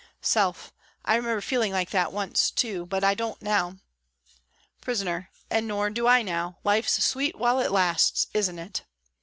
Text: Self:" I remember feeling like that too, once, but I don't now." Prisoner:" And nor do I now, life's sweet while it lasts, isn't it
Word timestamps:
Self:" 0.23 0.73
I 1.05 1.13
remember 1.15 1.41
feeling 1.41 1.71
like 1.71 1.91
that 1.91 2.07
too, 2.07 2.11
once, 2.15 2.51
but 2.89 3.03
I 3.03 3.13
don't 3.13 3.39
now." 3.39 3.77
Prisoner:" 4.81 5.29
And 5.51 5.67
nor 5.67 5.91
do 5.91 6.07
I 6.07 6.23
now, 6.23 6.57
life's 6.63 7.03
sweet 7.05 7.35
while 7.35 7.59
it 7.59 7.71
lasts, 7.71 8.25
isn't 8.33 8.57
it 8.57 8.81